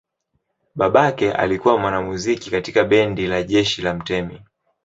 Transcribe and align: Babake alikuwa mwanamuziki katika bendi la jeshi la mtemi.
Babake 0.75 1.31
alikuwa 1.33 1.77
mwanamuziki 1.77 2.51
katika 2.51 2.83
bendi 2.83 3.27
la 3.27 3.43
jeshi 3.43 3.81
la 3.81 3.93
mtemi. 3.93 4.41